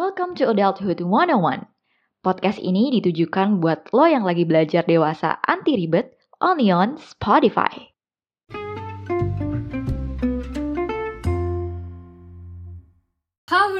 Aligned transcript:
Welcome 0.00 0.32
to 0.40 0.48
Adulthood 0.48 1.04
101. 1.04 1.68
Podcast 2.24 2.56
ini 2.56 2.88
ditujukan 2.88 3.60
buat 3.60 3.92
lo 3.92 4.08
yang 4.08 4.24
lagi 4.24 4.48
belajar 4.48 4.80
dewasa 4.88 5.36
anti 5.44 5.76
ribet 5.76 6.16
only 6.40 6.72
on 6.72 6.96
Spotify. 6.96 7.92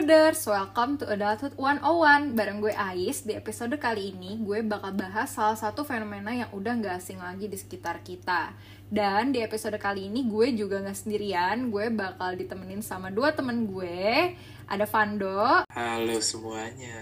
Buders, 0.00 0.48
welcome 0.48 0.96
to 0.96 1.04
Adulthood 1.04 1.52
101 1.60 2.32
Bareng 2.32 2.64
gue 2.64 2.72
Ais, 2.72 3.20
di 3.20 3.36
episode 3.36 3.76
kali 3.76 4.16
ini 4.16 4.40
gue 4.40 4.64
bakal 4.64 4.96
bahas 4.96 5.28
salah 5.28 5.60
satu 5.60 5.84
fenomena 5.84 6.32
yang 6.32 6.48
udah 6.56 6.72
gak 6.80 7.04
asing 7.04 7.20
lagi 7.20 7.52
di 7.52 7.60
sekitar 7.60 8.00
kita 8.00 8.56
Dan 8.88 9.36
di 9.36 9.44
episode 9.44 9.76
kali 9.76 10.08
ini 10.08 10.24
gue 10.24 10.56
juga 10.56 10.80
gak 10.80 11.04
sendirian 11.04 11.68
Gue 11.68 11.92
bakal 11.92 12.32
ditemenin 12.32 12.80
sama 12.80 13.12
dua 13.12 13.36
temen 13.36 13.68
gue 13.68 14.32
Ada 14.72 14.88
Vando 14.88 15.68
Halo 15.68 16.16
semuanya. 16.24 16.96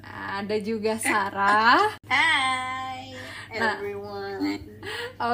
Ada 0.00 0.56
juga 0.64 0.96
Sarah 0.96 1.84
Hi 2.08 3.12
Nah. 3.48 3.76
everyone. 3.76 4.56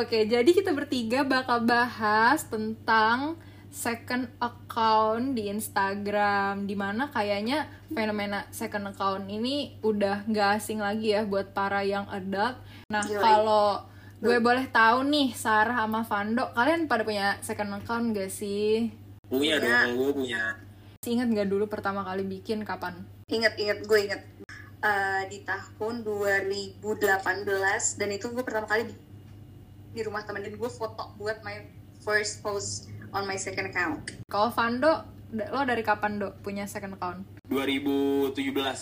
Oke, 0.03 0.27
jadi 0.27 0.47
kita 0.51 0.75
bertiga 0.75 1.23
bakal 1.23 1.63
bahas 1.63 2.43
tentang 2.47 3.39
second 3.75 4.31
account 4.39 5.35
di 5.35 5.51
Instagram 5.51 6.71
Di 6.71 6.79
mana 6.79 7.11
kayaknya 7.11 7.67
fenomena 7.91 8.47
second 8.55 8.95
account 8.95 9.27
ini 9.27 9.75
udah 9.83 10.23
gak 10.31 10.63
asing 10.63 10.79
lagi 10.79 11.19
ya 11.19 11.27
buat 11.27 11.51
para 11.51 11.83
yang 11.83 12.07
adult 12.07 12.55
Nah, 12.87 13.03
kalau 13.03 13.83
gue 14.23 14.39
boleh 14.39 14.71
tahu 14.71 15.03
nih 15.11 15.35
Sarah 15.35 15.83
sama 15.83 16.07
Vando 16.07 16.55
Kalian 16.55 16.87
pada 16.87 17.03
punya 17.03 17.35
second 17.43 17.83
account 17.83 18.15
gak 18.15 18.31
sih? 18.31 18.95
Punya 19.27 19.59
dong, 19.59 19.99
gue 19.99 20.11
punya. 20.15 20.55
Masih 21.03 21.19
Ingat 21.19 21.29
gak 21.35 21.49
dulu 21.51 21.67
pertama 21.67 22.07
kali 22.07 22.23
bikin 22.23 22.63
kapan? 22.63 23.03
Ingat 23.27 23.59
ingat 23.59 23.79
gue 23.83 23.99
ingat 23.99 24.23
Eh, 24.85 25.23
di 25.33 25.41
tahun 25.49 26.05
2018 26.05 26.77
dan 27.97 28.09
itu 28.13 28.29
gue 28.29 28.45
pertama 28.45 28.69
kali 28.69 28.93
di, 28.93 28.95
di 29.97 30.01
rumah 30.05 30.21
temen 30.29 30.45
dan 30.45 30.61
gue 30.61 30.69
foto 30.69 31.09
buat 31.17 31.41
my 31.41 31.65
first 32.05 32.45
post 32.45 32.93
on 33.15 33.25
my 33.25 33.39
second 33.39 33.71
account. 33.71 34.03
Kalau 34.27 34.51
Vando, 34.51 35.07
lo 35.31 35.63
dari 35.63 35.87
kapan 35.87 36.19
do 36.19 36.35
punya 36.43 36.67
second 36.67 36.99
account? 36.99 37.23
2017 37.47 38.35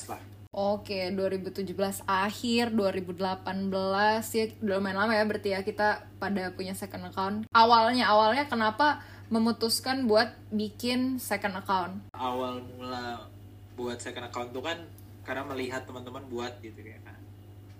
lah. 0.09 0.21
Oke, 0.53 1.09
2017 1.17 2.05
akhir, 2.05 2.77
2018 2.77 4.37
ya 4.37 4.45
udah 4.61 4.75
lumayan 4.77 4.99
lama 5.01 5.13
ya 5.17 5.25
berarti 5.25 5.49
ya 5.57 5.61
kita 5.65 6.05
pada 6.21 6.53
punya 6.53 6.77
second 6.77 7.09
account. 7.09 7.49
Awalnya, 7.57 8.13
awalnya 8.13 8.45
kenapa 8.45 9.01
memutuskan 9.33 10.05
buat 10.05 10.29
bikin 10.53 11.17
second 11.17 11.57
account? 11.57 12.05
Awal 12.13 12.61
mula 12.69 13.33
buat 13.81 13.97
second 13.97 14.29
account 14.29 14.53
tuh 14.53 14.61
kan 14.61 14.77
karena 15.25 15.49
melihat 15.49 15.89
teman-teman 15.89 16.21
buat 16.29 16.61
gitu 16.61 16.85
ya 16.85 17.01
kan. 17.01 17.17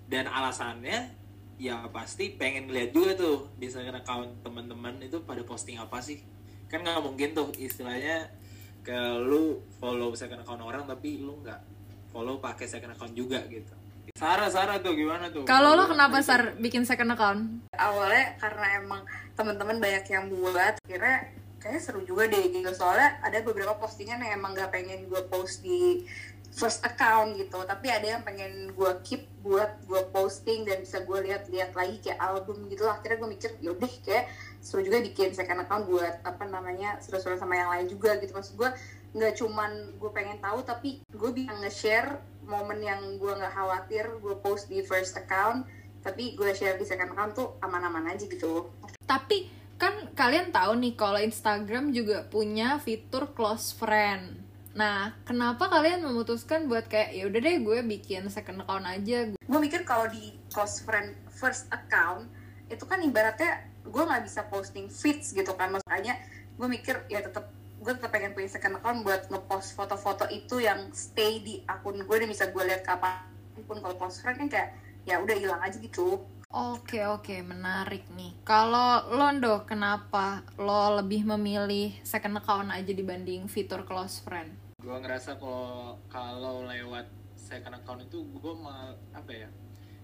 Dan 0.09 0.25
alasannya 0.25 1.13
ya 1.61 1.85
pasti 1.93 2.33
pengen 2.33 2.73
lihat 2.73 2.89
juga 2.89 3.13
tuh 3.13 3.53
di 3.61 3.69
second 3.69 4.01
account 4.01 4.41
teman-teman 4.41 4.97
itu 4.97 5.21
pada 5.21 5.45
posting 5.45 5.77
apa 5.77 6.01
sih. 6.01 6.25
Kan 6.73 6.81
nggak 6.81 7.05
mungkin 7.05 7.29
tuh 7.37 7.53
istilahnya 7.61 8.33
ke 8.81 8.97
lu 9.21 9.61
follow 9.77 10.17
second 10.17 10.41
account 10.41 10.65
orang 10.65 10.89
tapi 10.89 11.21
lu 11.21 11.37
nggak 11.45 11.61
follow 12.09 12.41
pakai 12.41 12.65
second 12.65 12.97
account 12.97 13.13
juga 13.13 13.45
gitu. 13.45 13.69
Sarah, 14.17 14.49
Sarah 14.49 14.81
tuh 14.81 14.97
gimana 14.97 15.29
tuh? 15.29 15.45
Kalau 15.45 15.77
lo 15.77 15.85
kenapa 15.85 16.19
Sar 16.25 16.57
bikin 16.57 16.83
second 16.83 17.13
account? 17.13 17.69
Awalnya 17.77 18.41
karena 18.41 18.67
emang 18.81 19.01
teman-teman 19.37 19.77
banyak 19.77 20.05
yang 20.09 20.25
buat, 20.29 20.77
kira 20.85 21.29
kayaknya 21.63 21.79
seru 21.79 22.03
juga 22.03 22.27
deh 22.27 22.51
gitu 22.51 22.67
soalnya 22.75 23.23
ada 23.23 23.39
beberapa 23.39 23.71
postingan 23.79 24.19
yang 24.19 24.35
emang 24.35 24.51
gak 24.51 24.75
pengen 24.75 25.07
gue 25.07 25.23
post 25.31 25.63
di 25.63 26.03
first 26.51 26.83
account 26.83 27.39
gitu 27.39 27.63
tapi 27.63 27.87
ada 27.87 28.19
yang 28.19 28.21
pengen 28.27 28.75
gue 28.75 28.91
keep 29.07 29.25
buat 29.41 29.79
gue 29.87 30.03
posting 30.11 30.67
dan 30.67 30.83
bisa 30.83 31.01
gue 31.01 31.19
lihat-lihat 31.23 31.71
lagi 31.71 31.97
kayak 32.03 32.19
album 32.19 32.67
gitu 32.67 32.83
lah 32.83 32.99
akhirnya 32.99 33.17
gue 33.23 33.29
mikir 33.31 33.51
yaudah 33.63 33.93
kayak 34.03 34.27
seru 34.63 34.79
juga 34.79 35.03
bikin 35.03 35.35
second 35.35 35.67
account 35.67 35.91
buat 35.91 36.23
apa 36.23 36.47
namanya 36.47 36.95
seru-seru 37.03 37.35
sama 37.35 37.59
yang 37.59 37.69
lain 37.69 37.85
juga 37.91 38.15
gitu. 38.23 38.31
Maksud 38.31 38.55
gue 38.55 38.69
nggak 39.13 39.33
cuman 39.43 39.71
gue 39.99 40.11
pengen 40.15 40.39
tahu 40.39 40.63
tapi 40.63 41.03
gue 41.11 41.29
bisa 41.35 41.51
nge-share 41.59 42.17
momen 42.47 42.79
yang 42.81 43.01
gue 43.19 43.29
nggak 43.29 43.53
khawatir 43.53 44.07
gue 44.23 44.35
post 44.39 44.71
di 44.71 44.81
first 44.81 45.13
account 45.19 45.67
tapi 46.01 46.35
gue 46.35 46.49
share 46.55 46.79
di 46.79 46.87
second 46.87 47.11
account 47.11 47.35
tuh 47.35 47.47
aman-aman 47.59 48.15
aja 48.15 48.23
gitu. 48.23 48.71
Tapi 49.03 49.51
kan 49.79 50.15
kalian 50.15 50.55
tahu 50.55 50.79
nih 50.79 50.93
kalau 50.95 51.19
Instagram 51.19 51.91
juga 51.91 52.23
punya 52.27 52.79
fitur 52.79 53.35
close 53.35 53.75
friend. 53.75 54.43
Nah, 54.73 55.13
kenapa 55.21 55.69
kalian 55.69 56.01
memutuskan 56.01 56.65
buat 56.65 56.89
kayak 56.89 57.13
ya 57.13 57.23
udah 57.29 57.39
deh 57.39 57.57
gue 57.61 57.77
bikin 57.85 58.25
second 58.27 58.65
account 58.65 58.87
aja. 58.89 59.29
Gue 59.37 59.59
mikir 59.59 59.85
kalau 59.85 60.09
di 60.09 60.33
close 60.49 60.81
friend 60.81 61.13
first 61.29 61.69
account 61.69 62.27
itu 62.67 62.83
kan 62.83 62.99
ibaratnya 63.05 63.72
gue 63.83 64.03
nggak 64.03 64.23
bisa 64.23 64.47
posting 64.47 64.87
feeds 64.87 65.35
gitu 65.35 65.51
kan 65.55 65.75
makanya 65.75 66.19
gue 66.55 66.67
mikir 66.67 67.03
ya 67.11 67.19
tetap 67.23 67.51
gue 67.83 67.91
tetap 67.91 68.11
pengen 68.15 68.31
punya 68.31 68.47
second 68.47 68.79
account 68.79 69.03
buat 69.03 69.27
ngepost 69.27 69.75
foto-foto 69.75 70.27
itu 70.31 70.63
yang 70.63 70.91
stay 70.95 71.43
di 71.43 71.59
akun 71.67 71.99
gue 72.03 72.15
dan 72.15 72.29
bisa 72.31 72.47
gue 72.47 72.63
lihat 72.63 72.87
kapan 72.87 73.27
pun 73.67 73.79
kalau 73.83 73.95
close 73.99 74.23
friend 74.23 74.39
kan 74.39 74.47
kayak 74.49 74.69
ya 75.03 75.19
udah 75.19 75.35
hilang 75.35 75.61
aja 75.61 75.77
gitu 75.79 76.23
Oke 76.53 77.01
oke 77.01 77.33
menarik 77.41 78.05
nih. 78.13 78.29
Kalau 78.45 79.09
Londo 79.09 79.65
kenapa 79.65 80.45
lo 80.61 81.01
lebih 81.01 81.25
memilih 81.25 81.97
second 82.05 82.37
account 82.37 82.69
aja 82.69 82.93
dibanding 82.93 83.49
fitur 83.49 83.81
close 83.89 84.21
friend? 84.21 84.53
gue 84.83 84.97
ngerasa 84.99 85.39
kalau 85.39 85.95
kalau 86.11 86.67
lewat 86.67 87.07
second 87.39 87.79
account 87.79 88.03
itu 88.03 88.19
gue 88.19 88.53
mal 88.59 88.91
apa 89.15 89.31
ya 89.31 89.47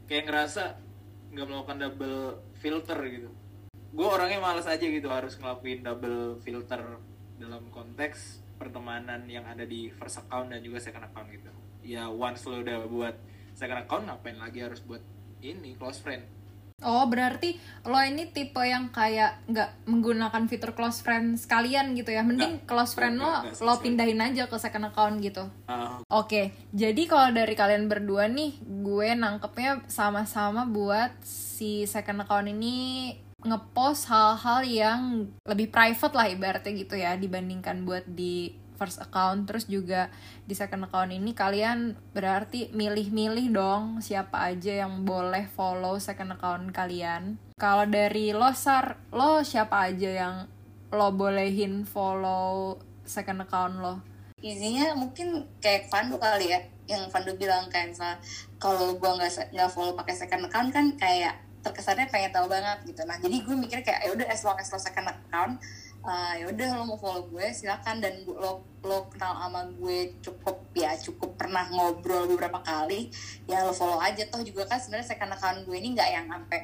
kayak 0.08 0.32
ngerasa 0.32 0.80
nggak 1.36 1.48
melakukan 1.52 1.78
double 1.84 2.40
filter 2.64 2.96
gitu 3.12 3.30
gue 3.90 4.06
orangnya 4.06 4.40
males 4.40 4.70
aja 4.70 4.86
gitu 4.86 5.10
harus 5.10 5.36
ngelakuin 5.42 5.82
double 5.82 6.38
filter 6.46 6.82
dalam 7.42 7.64
konteks 7.74 8.44
pertemanan 8.60 9.26
yang 9.26 9.48
ada 9.48 9.64
di 9.64 9.90
first 9.90 10.20
account 10.22 10.52
dan 10.52 10.60
juga 10.62 10.78
second 10.84 11.08
account 11.10 11.32
gitu 11.32 11.50
ya 11.82 12.12
once 12.12 12.44
lo 12.46 12.60
udah 12.62 12.86
buat 12.86 13.16
second 13.56 13.88
account 13.88 14.04
ngapain 14.06 14.38
lagi 14.38 14.62
harus 14.62 14.84
buat 14.84 15.02
ini 15.40 15.80
close 15.80 16.04
friend 16.04 16.40
Oh 16.80 17.04
berarti 17.12 17.60
lo 17.84 18.00
ini 18.00 18.32
tipe 18.32 18.64
yang 18.64 18.88
kayak 18.96 19.44
nggak 19.52 19.84
menggunakan 19.84 20.48
fitur 20.48 20.72
close 20.72 21.04
friend 21.04 21.36
sekalian 21.36 21.92
gitu 21.92 22.16
ya? 22.16 22.24
Mending 22.24 22.64
Nggak. 22.64 22.72
close 22.72 22.96
friend 22.96 23.20
lo 23.20 23.28
Nggak, 23.28 23.60
nggak, 23.60 23.68
lo 23.68 23.74
pindahin 23.84 24.20
aja 24.24 24.44
ke 24.48 24.56
second 24.56 24.88
account 24.88 25.20
gitu. 25.20 25.44
Ah, 25.68 26.00
Oke, 26.08 26.56
jadi 26.72 27.04
kalau 27.04 27.36
dari 27.36 27.52
kalian 27.52 27.92
berdua 27.92 28.32
nih, 28.32 28.56
gue 28.64 29.10
nangkepnya 29.12 29.84
sama-sama 29.92 30.64
buat 30.64 31.12
si 31.20 31.84
second 31.84 32.24
account 32.24 32.48
ini 32.48 33.12
ngepost 33.40 34.12
hal-hal 34.12 34.62
yang 34.68 35.02
lebih 35.48 35.72
private 35.72 36.12
lah 36.12 36.28
ibaratnya 36.28 36.72
gitu 36.76 37.00
ya 37.00 37.16
dibandingkan 37.16 37.88
buat 37.88 38.04
di 38.08 38.56
first 38.80 39.04
account. 39.04 39.48
Terus 39.48 39.68
juga 39.68 40.08
di 40.48 40.56
second 40.56 40.88
account 40.88 41.12
ini 41.12 41.36
kalian 41.36 42.00
berarti 42.16 42.72
milih-milih 42.72 43.52
dong 43.52 44.00
siapa 44.00 44.48
aja 44.48 44.88
yang 44.88 45.04
boleh 45.04 45.48
follow 45.52 46.00
second 46.00 46.36
account 46.36 46.72
kalian. 46.72 47.36
Kalau 47.60 47.84
dari 47.84 48.32
lo 48.32 48.56
Sar 48.56 48.96
lo 49.12 49.44
siapa 49.44 49.92
aja 49.92 50.10
yang 50.10 50.36
lo 50.96 51.12
bolehin 51.12 51.84
follow 51.84 52.80
second 53.04 53.44
account 53.44 53.84
lo? 53.84 53.96
Intinya 54.40 54.96
mungkin 54.96 55.44
kayak 55.60 55.92
Fandu 55.92 56.16
kali 56.16 56.56
ya 56.56 56.60
yang 56.88 57.06
Fandu 57.12 57.36
bilang 57.36 57.68
kayak 57.68 57.94
kalau 58.56 58.96
gue 58.96 59.12
nggak 59.12 59.52
nggak 59.52 59.70
follow 59.70 59.94
pakai 59.94 60.16
second 60.16 60.48
account 60.48 60.72
kan 60.72 60.96
kayak 60.96 61.49
terkesannya 61.60 62.08
pengen 62.08 62.32
tahu 62.32 62.48
banget 62.48 62.88
gitu. 62.88 63.02
Nah 63.04 63.20
jadi 63.20 63.36
gue 63.44 63.56
mikir 63.56 63.80
kayak 63.84 64.08
ya 64.08 64.10
udah 64.16 64.28
as 64.32 64.42
long 64.48 64.56
as 64.56 64.72
lo 64.72 64.80
second 64.80 65.12
account 65.12 65.60
uh, 66.08 66.34
ya 66.40 66.48
udah 66.48 66.68
lo 66.80 66.84
mau 66.88 66.98
follow 67.00 67.28
gue 67.28 67.52
silakan. 67.52 68.00
Dan 68.00 68.24
lo 68.24 68.64
lo 68.80 69.12
kenal 69.12 69.36
sama 69.36 69.68
gue 69.68 70.16
cukup 70.24 70.58
ya 70.72 70.96
cukup 70.96 71.36
pernah 71.36 71.68
ngobrol 71.68 72.32
beberapa 72.32 72.64
kali 72.64 73.12
ya 73.44 73.68
lo 73.68 73.76
follow 73.76 74.00
aja. 74.00 74.24
Toh 74.32 74.40
juga 74.40 74.68
kan 74.72 74.80
sebenarnya 74.80 75.12
second 75.12 75.36
account 75.36 75.68
gue 75.68 75.76
ini 75.76 75.96
nggak 75.96 76.10
yang 76.10 76.26
sampai 76.32 76.60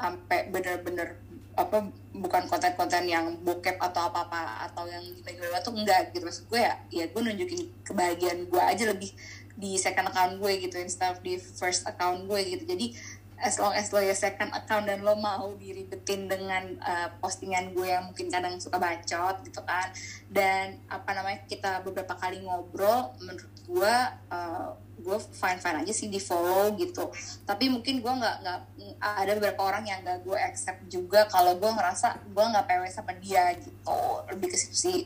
sampai 0.00 0.38
bener-bener 0.50 1.08
apa 1.54 1.82
bukan 2.14 2.46
konten-konten 2.48 3.04
yang 3.04 3.26
bokep 3.44 3.76
atau 3.76 4.08
apa-apa 4.08 4.64
atau 4.70 4.88
yang 4.88 5.02
gimana 5.22 5.60
tuh 5.62 5.76
enggak 5.76 6.10
gitu. 6.10 6.26
Maksud 6.26 6.50
gue 6.50 6.60
ya 6.62 6.74
ya 6.90 7.04
gue 7.06 7.20
nunjukin 7.20 7.70
kebahagiaan 7.86 8.50
gue 8.50 8.62
aja 8.62 8.84
lebih 8.90 9.12
di 9.60 9.76
second 9.76 10.08
account 10.08 10.40
gue 10.40 10.52
gitu 10.56 10.80
instead 10.80 11.12
of 11.12 11.20
di 11.20 11.36
first 11.36 11.84
account 11.84 12.24
gue 12.24 12.40
gitu. 12.56 12.64
Jadi 12.64 12.96
as 13.40 13.56
long 13.56 13.72
as 13.72 13.88
lo 13.88 14.04
ya 14.04 14.12
second 14.12 14.52
account 14.52 14.84
dan 14.84 15.00
lo 15.00 15.16
mau 15.16 15.56
diribetin 15.56 16.28
dengan 16.28 16.76
uh, 16.84 17.08
postingan 17.24 17.72
gue 17.72 17.88
yang 17.88 18.04
mungkin 18.12 18.28
kadang 18.28 18.60
suka 18.60 18.76
bacot 18.76 19.40
gitu 19.48 19.64
kan. 19.64 19.88
Dan 20.28 20.76
apa 20.92 21.16
namanya 21.16 21.48
kita 21.48 21.80
beberapa 21.80 22.12
kali 22.20 22.44
ngobrol 22.44 23.16
menurut 23.24 23.54
gue 23.64 23.94
uh, 24.28 24.76
gue 25.00 25.18
fine 25.32 25.56
fine 25.56 25.80
aja 25.80 25.92
sih 25.96 26.12
di 26.12 26.20
follow 26.20 26.76
gitu. 26.76 27.08
Tapi 27.48 27.72
mungkin 27.72 28.04
gue 28.04 28.12
nggak 28.12 28.36
nggak 28.44 28.60
ada 29.00 29.32
beberapa 29.40 29.60
orang 29.64 29.88
yang 29.88 30.04
nggak 30.04 30.20
gue 30.20 30.36
accept 30.36 30.84
juga 30.92 31.24
kalau 31.32 31.56
gue 31.56 31.70
ngerasa 31.72 32.20
gue 32.28 32.44
nggak 32.44 32.64
PW 32.68 32.82
sama 32.92 33.16
dia 33.16 33.56
gitu. 33.56 34.00
Lebih 34.28 34.48
ke 34.52 34.56
situ 34.60 34.76
sih. 34.76 35.00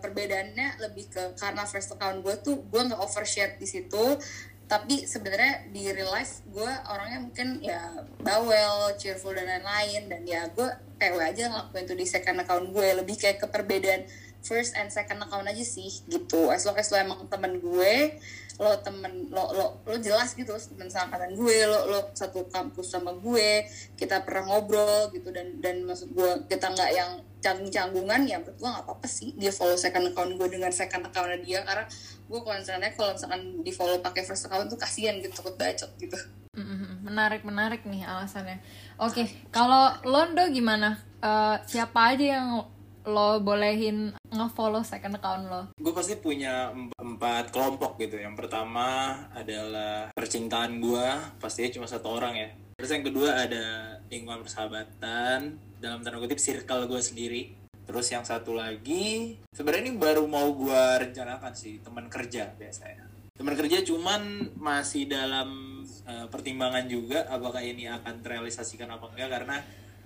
Perbedaannya 0.00 0.80
lebih 0.80 1.12
ke 1.12 1.22
karena 1.36 1.68
first 1.68 1.92
account 1.92 2.24
gue 2.24 2.34
tuh 2.42 2.56
gue 2.66 2.82
nggak 2.82 2.98
overshare 2.98 3.54
di 3.60 3.68
situ 3.68 4.16
tapi 4.70 5.02
sebenarnya 5.02 5.66
di 5.74 5.90
real 5.90 6.14
life 6.14 6.46
gue 6.46 6.70
orangnya 6.86 7.18
mungkin 7.18 7.58
ya 7.58 8.06
bawel, 8.22 8.94
cheerful 8.94 9.34
dan 9.34 9.50
lain-lain. 9.50 10.06
Dan 10.06 10.22
ya 10.22 10.46
gue 10.46 10.70
PW 10.94 11.18
aja 11.18 11.50
ngelakuin 11.50 11.90
itu 11.90 11.94
di 11.98 12.06
second 12.06 12.38
account 12.38 12.70
gue. 12.70 12.88
Lebih 13.02 13.18
kayak 13.18 13.42
ke 13.42 13.50
perbedaan 13.50 14.06
first 14.46 14.78
and 14.78 14.94
second 14.94 15.18
account 15.26 15.50
aja 15.50 15.64
sih 15.66 15.90
gitu. 16.06 16.54
As 16.54 16.62
long 16.62 16.78
as 16.78 16.86
lo 16.94 17.02
emang 17.02 17.26
temen 17.26 17.58
gue 17.58 18.14
lo 18.60 18.76
temen 18.84 19.32
lo 19.32 19.56
lo 19.56 19.66
lo 19.88 19.96
jelas 19.96 20.36
gitu 20.36 20.52
lo 20.52 20.60
temen 20.60 20.92
seangkatan 20.92 21.32
gue 21.32 21.64
lo 21.64 21.88
lo 21.88 22.00
satu 22.12 22.44
kampus 22.52 22.92
sama 22.92 23.16
gue 23.16 23.64
kita 23.96 24.20
pernah 24.20 24.52
ngobrol 24.52 25.08
gitu 25.16 25.32
dan 25.32 25.56
dan 25.64 25.80
maksud 25.88 26.12
gue 26.12 26.30
kita 26.44 26.68
nggak 26.68 26.90
yang 26.92 27.10
canggung 27.40 27.72
canggungan 27.72 28.20
ya 28.28 28.36
menurut 28.36 28.60
nggak 28.60 28.84
apa 28.84 28.92
apa 29.00 29.06
sih 29.08 29.32
dia 29.40 29.48
follow 29.48 29.80
second 29.80 30.12
account 30.12 30.36
gue 30.36 30.48
dengan 30.52 30.68
second 30.68 31.08
accountnya 31.08 31.40
dia 31.40 31.64
karena 31.64 31.88
gue 32.28 32.40
concernnya 32.44 32.92
kalau 32.92 33.16
misalkan 33.16 33.42
di 33.64 33.72
follow 33.72 33.96
pakai 34.04 34.22
first 34.28 34.44
account 34.44 34.68
tuh 34.68 34.76
kasihan 34.76 35.16
gitu 35.18 35.32
takut 35.32 35.56
bacot 35.56 35.90
gitu. 35.96 36.20
Menarik 37.00 37.42
menarik 37.42 37.88
nih 37.88 38.04
alasannya. 38.04 38.60
Oke 39.00 39.24
kalau 39.48 39.88
Londo 40.04 40.44
gimana? 40.52 41.00
Eh, 41.24 41.56
siapa 41.64 42.12
aja 42.12 42.38
yang 42.38 42.48
lo 43.10 43.42
bolehin 43.42 44.14
nge-follow 44.30 44.86
second 44.86 45.18
account 45.18 45.44
lo? 45.50 45.62
Gue 45.76 45.90
pasti 45.90 46.14
punya 46.16 46.70
emp- 46.70 46.94
empat 46.94 47.50
kelompok 47.50 47.98
gitu. 47.98 48.16
Yang 48.16 48.46
pertama 48.46 49.12
adalah 49.34 50.14
percintaan 50.14 50.78
gue 50.78 51.06
pastinya 51.42 51.70
cuma 51.74 51.86
satu 51.90 52.14
orang 52.14 52.34
ya. 52.38 52.48
Terus 52.80 52.96
yang 52.96 53.04
kedua 53.04 53.28
ada 53.44 53.98
lingkungan 54.08 54.40
persahabatan 54.40 55.60
dalam 55.82 56.00
tanda 56.00 56.16
kutip 56.16 56.40
circle 56.40 56.88
gue 56.88 57.02
sendiri. 57.02 57.42
Terus 57.84 58.06
yang 58.14 58.22
satu 58.22 58.54
lagi 58.54 59.36
sebenarnya 59.50 59.90
ini 59.90 59.94
baru 59.98 60.24
mau 60.24 60.48
gue 60.54 60.82
rencanakan 61.02 61.52
sih 61.52 61.82
teman 61.82 62.06
kerja 62.06 62.54
biasanya. 62.54 63.04
Teman 63.34 63.58
kerja 63.58 63.82
cuman 63.82 64.52
masih 64.56 65.10
dalam 65.10 65.82
eh, 66.06 66.26
pertimbangan 66.30 66.86
juga 66.86 67.26
apakah 67.28 67.60
ini 67.60 67.90
akan 67.90 68.22
terrealisasikan 68.22 68.88
apa 68.88 69.10
enggak 69.10 69.28
karena 69.28 69.56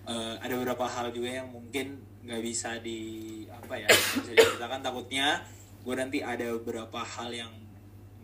eh, 0.09 0.35
ada 0.41 0.55
beberapa 0.57 0.89
hal 0.89 1.13
juga 1.13 1.43
yang 1.45 1.53
mungkin 1.53 2.14
nggak 2.25 2.41
bisa 2.41 2.81
di 2.81 3.01
apa 3.49 3.75
ya 3.77 3.89
bisa 3.89 4.33
diceritakan. 4.33 4.81
Takutnya 4.81 5.45
gue 5.85 5.95
nanti 5.95 6.19
ada 6.25 6.57
beberapa 6.57 7.05
hal 7.05 7.31
yang 7.31 7.53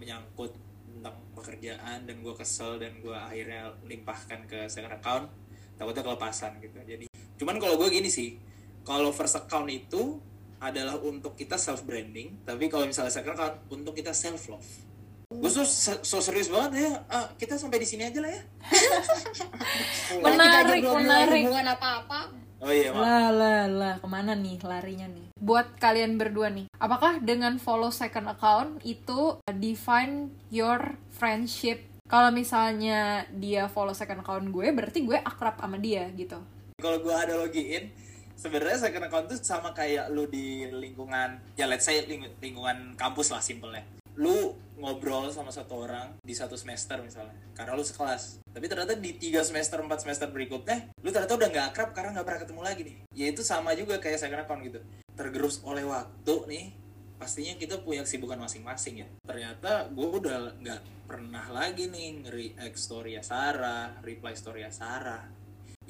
menyangkut 0.00 0.56
tentang 0.88 1.17
pekerjaan 1.37 2.08
dan 2.08 2.17
gue 2.25 2.35
kesel 2.37 2.81
dan 2.81 2.97
gue 3.05 3.12
akhirnya 3.12 3.73
limpahkan 3.85 4.49
ke 4.49 4.67
second 4.73 4.97
account. 4.97 5.29
Takutnya 5.76 6.02
kelepasan 6.05 6.61
gitu. 6.61 6.81
Jadi 6.85 7.06
cuman 7.41 7.56
kalau 7.56 7.81
gue 7.81 7.88
gini 7.88 8.08
sih 8.12 8.37
kalau 8.85 9.12
first 9.12 9.37
account 9.37 9.69
itu 9.69 10.20
adalah 10.61 11.00
untuk 11.00 11.41
kita 11.41 11.56
self 11.56 11.88
branding 11.88 12.44
tapi 12.44 12.69
kalau 12.69 12.85
misalnya 12.85 13.08
second 13.08 13.32
account 13.32 13.56
untuk 13.73 13.97
kita 13.97 14.12
self 14.12 14.44
love 14.52 14.69
gue 15.31 15.47
so, 15.47 15.62
so 16.02 16.19
serius 16.19 16.50
banget 16.50 16.91
ya. 16.91 17.06
Ah, 17.06 17.31
kita 17.38 17.55
sampai 17.55 17.79
di 17.79 17.87
sini 17.87 18.02
aja 18.02 18.19
lah 18.19 18.35
ya. 18.35 18.43
Aja 20.11 20.26
Menarik, 20.26 20.82
belum 20.82 21.06
mulai 21.06 21.23
menarik. 21.23 21.44
Oh 22.61 22.73
iya 22.73 22.93
lah 22.93 23.29
lah 23.33 23.62
lah. 23.67 23.95
Ke 23.99 24.09
mana 24.09 24.33
nih 24.37 24.61
larinya 24.61 25.09
nih? 25.09 25.33
Buat 25.41 25.81
kalian 25.81 26.21
berdua 26.21 26.53
nih 26.53 26.69
apakah 26.77 27.19
dengan 27.21 27.57
follow 27.57 27.89
second 27.89 28.29
account 28.29 28.81
itu 28.85 29.41
define 29.57 30.31
your 30.53 31.01
friendship? 31.12 31.85
Kalau 32.11 32.35
misalnya 32.35 33.25
dia 33.31 33.71
follow 33.71 33.95
second 33.95 34.21
account 34.23 34.51
gue 34.51 34.67
berarti 34.75 35.07
gue 35.07 35.19
akrab 35.19 35.59
sama 35.59 35.79
dia 35.79 36.11
gitu. 36.15 36.39
Kalau 36.81 36.99
gue 37.01 37.15
ada 37.15 37.39
login 37.39 37.93
sebenarnya 38.41 38.89
second 38.89 39.05
account 39.05 39.27
tuh 39.29 39.39
sama 39.45 39.77
kayak 39.77 40.09
lu 40.09 40.25
di 40.25 40.65
lingkungan 40.73 41.37
ya 41.61 41.69
let's 41.69 41.85
say 41.85 42.01
ling- 42.09 42.33
lingkungan 42.41 42.97
kampus 42.97 43.37
lah 43.37 43.45
simpelnya 43.45 43.85
lu 44.19 44.57
ngobrol 44.81 45.29
sama 45.29 45.53
satu 45.53 45.85
orang 45.85 46.17
di 46.25 46.33
satu 46.33 46.57
semester 46.57 46.99
misalnya 47.05 47.37
karena 47.53 47.77
lu 47.77 47.85
sekelas. 47.85 48.41
Tapi 48.51 48.67
ternyata 48.67 48.97
di 48.97 49.15
tiga 49.21 49.45
semester 49.45 49.79
empat 49.79 50.03
semester 50.03 50.33
berikutnya 50.33 50.91
lu 51.05 51.12
ternyata 51.12 51.37
udah 51.37 51.49
nggak 51.53 51.67
akrab 51.77 51.91
karena 51.93 52.17
nggak 52.17 52.27
pernah 52.27 52.41
ketemu 52.43 52.61
lagi 52.65 52.81
nih. 52.83 52.97
Ya 53.12 53.27
itu 53.29 53.43
sama 53.45 53.77
juga 53.77 54.01
kayak 54.01 54.19
second 54.19 54.43
account 54.43 54.65
gitu. 54.65 54.81
Tergerus 55.15 55.61
oleh 55.62 55.85
waktu 55.85 56.35
nih 56.49 56.67
pastinya 57.21 57.53
kita 57.61 57.85
punya 57.85 58.01
kesibukan 58.09 58.41
masing-masing 58.41 59.05
ya. 59.05 59.09
Ternyata 59.29 59.93
gue 59.93 60.09
udah 60.09 60.57
nggak 60.57 60.81
pernah 61.05 61.45
lagi 61.53 61.93
nih 61.93 62.25
nge-react 62.25 62.79
story 62.81 63.21
Sarah 63.21 64.01
reply 64.01 64.33
story 64.33 64.65
Sarah 64.73 65.29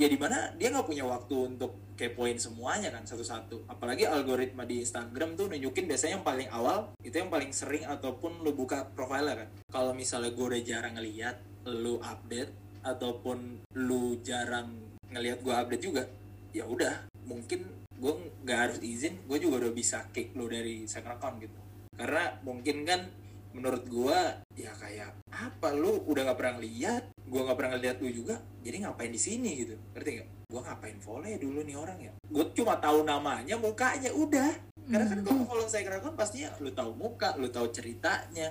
ya 0.00 0.08
di 0.08 0.16
mana 0.16 0.48
dia 0.56 0.72
nggak 0.72 0.88
punya 0.88 1.04
waktu 1.04 1.52
untuk 1.52 1.92
kepoin 1.92 2.40
semuanya 2.40 2.88
kan 2.88 3.04
satu-satu. 3.04 3.68
Apalagi 3.68 4.08
algoritma 4.08 4.64
di 4.64 4.80
Instagram 4.80 5.36
tuh 5.36 5.52
nunjukin 5.52 5.84
biasanya 5.84 6.16
yang 6.16 6.24
paling 6.24 6.48
awal 6.48 6.96
itu 7.04 7.20
yang 7.20 7.28
paling 7.28 7.52
sering 7.52 7.84
ataupun 7.84 8.40
lu 8.40 8.56
buka 8.56 8.88
profilnya 8.96 9.44
kan. 9.44 9.48
Kalau 9.68 9.92
misalnya 9.92 10.32
gue 10.32 10.46
udah 10.56 10.62
jarang 10.64 10.96
ngeliat 10.96 11.36
lu 11.68 12.00
update 12.00 12.80
ataupun 12.80 13.68
lu 13.76 14.16
jarang 14.24 14.72
ngeliat 15.12 15.44
gue 15.44 15.52
update 15.52 15.84
juga 15.84 16.08
ya 16.56 16.64
udah 16.64 17.12
mungkin 17.28 17.68
gue 18.00 18.12
nggak 18.48 18.58
harus 18.58 18.78
izin 18.80 19.28
gue 19.28 19.36
juga 19.36 19.68
udah 19.68 19.72
bisa 19.76 20.08
kick 20.16 20.32
lu 20.32 20.48
dari 20.48 20.88
second 20.88 21.20
account 21.20 21.36
gitu. 21.44 21.60
Karena 21.92 22.40
mungkin 22.40 22.88
kan 22.88 23.04
menurut 23.50 23.82
gua 23.90 24.38
ya 24.54 24.70
kayak 24.78 25.14
apa? 25.30 25.68
Lu 25.74 26.02
udah 26.06 26.30
nggak 26.30 26.38
pernah 26.38 26.58
lihat 26.62 27.02
gua 27.26 27.50
nggak 27.50 27.58
pernah 27.58 27.76
lihat 27.78 27.96
lu 28.02 28.10
juga? 28.10 28.36
Jadi 28.62 28.76
ngapain 28.82 29.10
di 29.10 29.20
sini? 29.20 29.50
Gitu. 29.58 29.74
Ngerti 29.94 30.10
nggak? 30.20 30.28
Gua 30.50 30.60
ngapain 30.66 30.98
follow 30.98 31.26
ya 31.26 31.38
dulu 31.38 31.62
nih 31.62 31.76
orang 31.78 31.98
ya? 31.98 32.12
Gua 32.26 32.44
cuma 32.54 32.74
tahu 32.78 33.06
namanya 33.06 33.54
mukanya 33.58 34.10
udah. 34.14 34.50
Karena 34.90 35.06
kan 35.06 35.18
kalau 35.22 35.42
follow 35.46 35.66
second 35.70 36.02
account 36.02 36.16
pastinya 36.18 36.50
lu 36.58 36.70
tahu 36.74 36.90
muka 36.94 37.38
lu 37.38 37.46
tahu 37.50 37.70
ceritanya. 37.70 38.50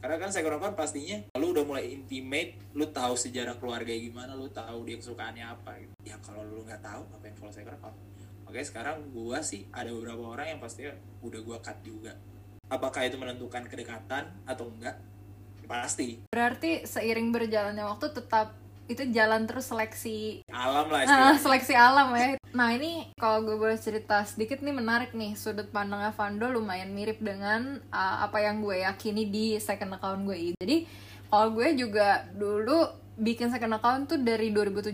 Karena 0.00 0.16
kan 0.20 0.28
second 0.32 0.60
account 0.60 0.76
pastinya 0.76 1.16
lu 1.40 1.52
udah 1.52 1.64
mulai 1.64 1.92
intimate 1.92 2.56
lu 2.76 2.88
tahu 2.88 3.16
sejarah 3.16 3.56
keluarga 3.56 3.92
gimana 3.92 4.36
lu 4.36 4.48
tahu 4.52 4.84
dia 4.84 4.96
kesukaannya 5.00 5.44
apa 5.44 5.80
gitu. 5.80 5.92
Ya 6.04 6.16
kalau 6.20 6.44
lu 6.44 6.64
nggak 6.64 6.80
tahu 6.80 7.04
ngapain 7.12 7.36
follow 7.36 7.52
second 7.52 7.76
account 7.76 7.96
makanya 8.44 8.70
sekarang 8.70 8.96
gua 9.10 9.40
sih 9.40 9.66
ada 9.72 9.90
beberapa 9.90 10.30
orang 10.30 10.54
yang 10.54 10.60
pastinya 10.60 10.92
udah 11.24 11.40
gua 11.42 11.58
cut 11.64 11.80
juga 11.80 12.12
apakah 12.68 13.04
itu 13.04 13.16
menentukan 13.20 13.64
kedekatan 13.68 14.28
atau 14.44 14.68
enggak 14.68 14.96
pasti 15.64 16.20
berarti 16.28 16.84
seiring 16.84 17.32
berjalannya 17.32 17.84
waktu 17.88 18.12
tetap 18.12 18.52
itu 18.84 19.00
jalan 19.16 19.48
terus 19.48 19.72
seleksi 19.72 20.44
alam 20.52 20.92
lah 20.92 21.00
istilahnya. 21.08 21.40
seleksi 21.40 21.74
alam 21.74 22.12
ya. 22.12 22.36
Nah 22.52 22.68
ini 22.76 23.08
kalau 23.16 23.40
gue 23.40 23.56
boleh 23.56 23.80
cerita 23.80 24.20
sedikit 24.28 24.60
nih 24.60 24.76
menarik 24.76 25.16
nih 25.16 25.32
sudut 25.40 25.72
pandangnya 25.72 26.12
Vando 26.12 26.52
lumayan 26.52 26.92
mirip 26.92 27.16
dengan 27.16 27.80
uh, 27.88 28.28
apa 28.28 28.44
yang 28.44 28.60
gue 28.60 28.84
yakini 28.84 29.32
di 29.32 29.56
second 29.56 29.96
account 29.96 30.28
gue 30.28 30.36
ini. 30.36 30.56
Jadi 30.60 30.76
kalau 31.32 31.56
gue 31.56 31.68
juga 31.80 32.28
dulu 32.36 33.04
bikin 33.14 33.48
second 33.48 33.78
account 33.78 34.02
tuh 34.10 34.20
dari 34.20 34.50
2017 34.50 34.90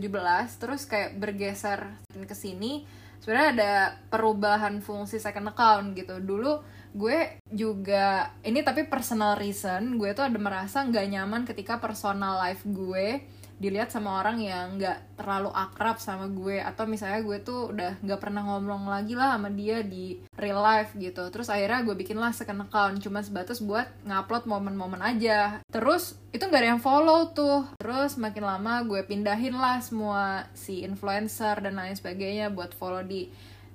terus 0.60 0.84
kayak 0.84 1.16
bergeser 1.16 1.96
ke 2.12 2.36
sini 2.36 2.84
sebenarnya 3.20 3.50
ada 3.56 3.74
perubahan 4.12 4.84
fungsi 4.84 5.16
second 5.16 5.48
account 5.52 5.96
gitu 5.96 6.20
dulu 6.20 6.60
gue 6.90 7.38
juga 7.50 8.34
ini 8.42 8.66
tapi 8.66 8.86
personal 8.86 9.38
reason 9.38 9.94
gue 9.98 10.10
tuh 10.10 10.26
ada 10.26 10.38
merasa 10.38 10.82
nggak 10.82 11.06
nyaman 11.06 11.42
ketika 11.46 11.78
personal 11.78 12.38
life 12.42 12.66
gue 12.66 13.22
dilihat 13.60 13.92
sama 13.92 14.24
orang 14.24 14.40
yang 14.40 14.80
nggak 14.80 15.20
terlalu 15.20 15.52
akrab 15.52 16.00
sama 16.00 16.32
gue. 16.32 16.64
Atau 16.64 16.88
misalnya 16.88 17.20
gue 17.20 17.38
tuh 17.44 17.68
udah 17.76 18.00
nggak 18.00 18.16
pernah 18.16 18.40
ngomong 18.40 18.88
lagi 18.88 19.12
lah 19.12 19.36
sama 19.36 19.52
dia 19.52 19.84
di 19.84 20.16
real 20.40 20.64
life 20.64 20.96
gitu. 20.96 21.28
Terus 21.28 21.52
akhirnya 21.52 21.84
gue 21.84 21.92
bikin 21.92 22.16
lah 22.16 22.32
second 22.32 22.64
account 22.64 23.04
cuma 23.04 23.20
sebatas 23.20 23.60
buat 23.60 23.84
ngupload 24.08 24.48
momen-momen 24.48 25.04
aja. 25.04 25.60
Terus 25.68 26.16
itu 26.32 26.40
nggak 26.40 26.60
ada 26.64 26.70
yang 26.74 26.82
follow 26.82 27.36
tuh. 27.36 27.68
Terus 27.76 28.16
makin 28.16 28.48
lama 28.48 28.80
gue 28.88 29.04
pindahin 29.04 29.52
lah 29.52 29.84
semua 29.84 30.48
si 30.56 30.80
influencer 30.80 31.60
dan 31.60 31.76
lain 31.76 31.92
sebagainya 31.92 32.48
buat 32.48 32.72
follow 32.72 33.04
di 33.04 33.28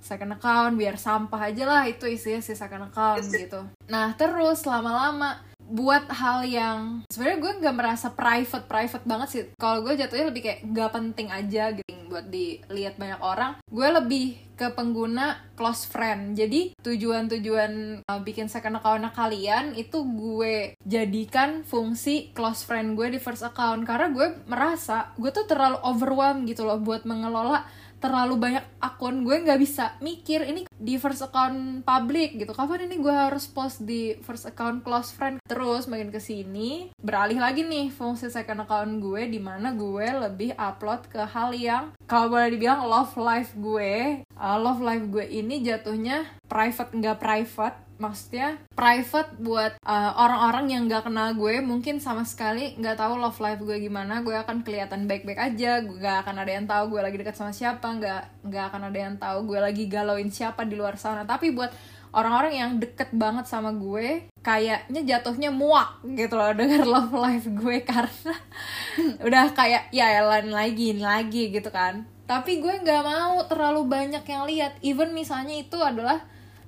second 0.05 0.37
account 0.37 0.77
biar 0.77 1.01
sampah 1.01 1.49
aja 1.49 1.65
lah 1.65 1.83
itu 1.89 2.05
isinya 2.05 2.39
si 2.45 2.53
second 2.53 2.93
account 2.93 3.25
gitu. 3.25 3.65
Nah 3.89 4.13
terus 4.13 4.61
lama-lama 4.69 5.41
buat 5.65 6.05
hal 6.13 6.45
yang 6.45 7.01
sebenarnya 7.09 7.41
gue 7.41 7.51
nggak 7.65 7.75
merasa 7.75 8.13
private 8.13 8.69
private 8.69 9.05
banget 9.09 9.27
sih. 9.33 9.43
Kalau 9.57 9.81
gue 9.81 9.97
jatuhnya 9.97 10.29
lebih 10.29 10.45
kayak 10.45 10.61
nggak 10.69 10.91
penting 10.93 11.27
aja 11.33 11.73
gitu 11.73 11.85
buat 12.05 12.31
dilihat 12.31 12.95
banyak 12.95 13.19
orang. 13.19 13.59
Gue 13.67 13.87
lebih 13.91 14.39
ke 14.55 14.71
pengguna 14.71 15.51
close 15.59 15.83
friend. 15.83 16.37
Jadi 16.39 16.79
tujuan-tujuan 16.79 18.05
uh, 18.07 18.21
bikin 18.23 18.47
second 18.47 18.79
account 18.79 19.03
kalian 19.11 19.75
itu 19.75 19.99
gue 20.05 20.79
jadikan 20.87 21.67
fungsi 21.67 22.31
close 22.31 22.63
friend 22.63 22.95
gue 22.95 23.11
di 23.11 23.19
first 23.19 23.43
account. 23.43 23.83
Karena 23.83 24.13
gue 24.15 24.47
merasa 24.47 25.11
gue 25.19 25.27
tuh 25.33 25.43
terlalu 25.43 25.81
overwhelmed 25.83 26.47
gitu 26.47 26.63
loh 26.63 26.79
buat 26.79 27.03
mengelola 27.03 27.67
terlalu 28.01 28.35
banyak 28.37 28.65
akun 28.83 29.23
gue 29.23 29.45
nggak 29.45 29.61
bisa 29.61 29.95
mikir 30.01 30.43
ini 30.45 30.67
di 30.75 30.99
first 30.99 31.23
account 31.23 31.85
public 31.85 32.35
gitu. 32.41 32.51
Kapan 32.51 32.89
ini 32.89 32.99
gue 32.99 33.13
harus 33.13 33.47
post 33.47 33.85
di 33.85 34.17
first 34.25 34.49
account 34.49 34.81
close 34.81 35.13
friend? 35.13 35.39
Terus 35.45 35.87
makin 35.87 36.09
ke 36.09 36.19
sini 36.19 36.89
beralih 36.99 37.39
lagi 37.39 37.63
nih 37.63 37.93
fungsi 37.93 38.27
second 38.27 38.65
account 38.65 38.99
gue 38.99 39.29
di 39.29 39.39
mana 39.39 39.71
gue 39.77 40.05
lebih 40.05 40.57
upload 40.57 41.07
ke 41.07 41.21
hal 41.21 41.53
yang 41.53 41.93
kalau 42.09 42.33
boleh 42.33 42.51
dibilang 42.51 42.85
love 42.89 43.13
life 43.15 43.53
gue 43.55 44.24
uh, 44.39 44.57
love 44.59 44.83
life 44.83 45.05
gue 45.07 45.25
ini 45.25 45.63
jatuhnya 45.63 46.27
private 46.47 46.91
nggak 46.95 47.19
private. 47.19 47.77
Maksudnya 47.95 48.59
private 48.75 49.39
buat 49.39 49.79
uh, 49.79 50.11
orang-orang 50.19 50.67
yang 50.67 50.81
nggak 50.91 51.07
kenal 51.07 51.31
gue. 51.31 51.63
Mungkin 51.63 52.03
sama 52.03 52.27
sekali 52.27 52.75
nggak 52.75 52.99
tahu 52.99 53.15
love 53.15 53.39
life 53.39 53.63
gue 53.63 53.77
gimana. 53.79 54.19
Gue 54.19 54.35
akan 54.35 54.67
kelihatan 54.67 55.07
baik-baik 55.07 55.39
aja. 55.39 55.79
Gue 55.79 55.95
nggak 56.03 56.27
akan 56.27 56.35
ada 56.43 56.51
yang 56.51 56.67
tahu 56.67 56.91
gue 56.91 57.01
lagi 57.01 57.15
dekat 57.15 57.39
sama 57.39 57.55
siapa. 57.55 57.87
Nggak 57.87 58.21
nggak 58.51 58.63
akan 58.71 58.81
ada 58.91 58.99
yang 58.99 59.15
tahu 59.15 59.37
gue 59.47 59.59
lagi 59.63 59.83
galauin 59.87 60.27
siapa 60.27 60.67
di 60.67 60.75
luar 60.75 60.99
sana. 60.99 61.23
Tapi 61.23 61.55
buat 61.55 61.71
orang-orang 62.11 62.53
yang 62.55 62.71
deket 62.83 63.15
banget 63.15 63.47
sama 63.47 63.71
gue 63.71 64.27
kayaknya 64.43 65.01
jatuhnya 65.03 65.51
muak 65.51 66.03
gitu 66.03 66.35
loh 66.35 66.51
denger 66.51 66.83
love 66.99 67.15
life 67.15 67.47
gue. 67.47 67.79
Karena 67.79 68.35
udah 69.27 69.55
kayak 69.55 69.87
ya 69.95 70.19
lain 70.19 70.51
lagi 70.51 70.99
lagi 70.99 71.47
gitu 71.47 71.71
kan 71.71 72.14
tapi 72.25 72.57
gue 72.61 72.81
nggak 72.81 73.03
mau 73.05 73.41
terlalu 73.45 73.85
banyak 73.85 74.25
yang 74.25 74.43
lihat 74.49 74.73
even 74.81 75.13
misalnya 75.13 75.55
itu 75.57 75.77
adalah 75.77 76.25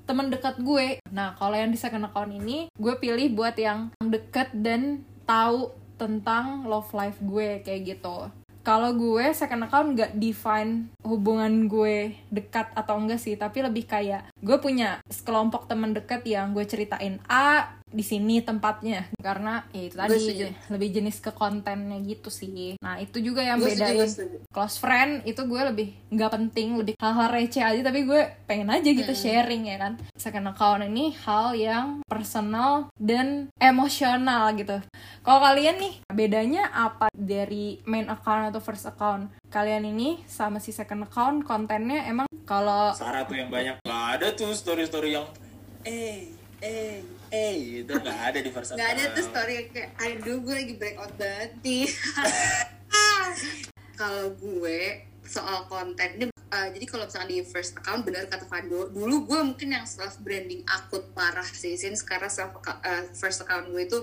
teman 0.08 0.32
dekat 0.32 0.64
gue. 0.64 1.04
Nah, 1.12 1.36
kalau 1.36 1.60
yang 1.60 1.70
di 1.70 1.76
second 1.76 2.08
account 2.08 2.32
ini, 2.32 2.72
gue 2.80 2.94
pilih 2.96 3.28
buat 3.36 3.60
yang 3.60 3.92
deket 4.00 4.56
dan 4.56 5.04
tahu 5.28 5.76
tentang 6.00 6.64
love 6.64 6.88
life 6.96 7.20
gue 7.20 7.60
kayak 7.62 8.00
gitu. 8.00 8.32
Kalau 8.64 8.92
gue 8.96 9.32
second 9.32 9.68
account 9.68 9.96
nggak 9.96 10.16
define 10.20 10.92
hubungan 11.04 11.72
gue 11.72 12.16
dekat 12.32 12.72
atau 12.76 13.00
enggak 13.00 13.20
sih, 13.20 13.36
tapi 13.36 13.64
lebih 13.64 13.88
kayak 13.88 14.32
gue 14.40 14.58
punya 14.60 15.00
sekelompok 15.08 15.68
teman 15.68 15.92
dekat 15.96 16.24
yang 16.24 16.56
gue 16.56 16.64
ceritain 16.64 17.20
A, 17.28 17.77
di 17.88 18.04
sini 18.04 18.44
tempatnya. 18.44 19.08
Karena 19.20 19.64
ya 19.72 19.82
itu 19.88 19.96
tadi 19.96 20.18
lebih 20.72 20.90
jenis 20.92 21.24
ke 21.24 21.32
kontennya 21.32 21.98
gitu 22.04 22.28
sih. 22.28 22.76
Nah 22.84 23.00
itu 23.00 23.20
juga 23.24 23.44
yang 23.44 23.60
gue 23.60 23.72
bedain 23.74 24.08
setuju, 24.08 24.38
close 24.52 24.78
friend 24.80 25.24
itu 25.24 25.42
gue 25.48 25.62
lebih 25.68 25.88
nggak 26.12 26.32
penting 26.32 26.80
lebih 26.80 26.94
hal-hal 27.00 27.28
receh 27.32 27.64
aja 27.64 27.82
tapi 27.84 28.08
gue 28.08 28.22
pengen 28.48 28.72
aja 28.72 28.90
gitu 28.90 29.14
hmm. 29.14 29.22
sharing 29.22 29.64
ya 29.68 29.78
kan? 29.80 29.94
Second 30.16 30.52
account 30.52 30.84
ini 30.84 31.16
hal 31.24 31.56
yang 31.56 31.88
personal 32.08 32.92
dan 33.00 33.52
emosional 33.60 34.52
gitu. 34.56 34.80
Kalau 35.24 35.40
kalian 35.44 35.80
nih 35.80 35.94
bedanya 36.12 36.72
apa 36.72 37.12
dari 37.12 37.80
main 37.88 38.08
account 38.08 38.52
atau 38.52 38.60
first 38.64 38.88
account? 38.88 39.32
Kalian 39.48 39.88
ini 39.88 40.24
sama 40.28 40.60
si 40.60 40.76
second 40.76 41.08
account 41.08 41.48
kontennya 41.48 42.04
emang 42.08 42.28
kalau 42.44 42.92
Sarah 42.96 43.24
tuh 43.28 43.40
yang 43.40 43.52
banyak. 43.52 43.80
Gak 43.84 44.04
ada 44.20 44.28
tuh 44.36 44.52
story-story 44.52 45.16
yang 45.16 45.28
eh 45.88 46.36
eh 46.62 47.06
eh 47.30 47.54
itu 47.86 47.92
nggak 47.92 48.20
ada 48.34 48.40
di 48.42 48.50
first 48.50 48.74
nggak 48.74 48.90
ada 48.98 49.04
tuh 49.14 49.24
story 49.30 49.70
kayak 49.70 49.94
aduh 50.02 50.38
gue 50.42 50.54
lagi 50.54 50.74
breakout 50.78 51.14
banget 51.20 51.52
nih. 51.62 51.86
Kalau 54.00 54.34
gue 54.38 54.80
soal 55.28 55.68
konten 55.68 56.10
ini 56.16 56.26
uh, 56.32 56.68
jadi 56.72 56.86
kalau 56.88 57.04
misalnya 57.06 57.30
di 57.30 57.40
first 57.44 57.76
account 57.76 58.08
benar 58.08 58.26
kata 58.32 58.48
Fando 58.48 58.88
dulu 58.88 59.28
gue 59.28 59.40
mungkin 59.44 59.76
yang 59.76 59.84
self 59.84 60.24
branding 60.24 60.64
akut 60.64 61.12
parah 61.12 61.44
sih 61.44 61.76
since 61.76 62.02
sekarang 62.02 62.32
self 62.32 62.56
uh, 62.64 63.04
first 63.12 63.44
account 63.44 63.68
gue 63.68 63.84
itu 63.84 64.00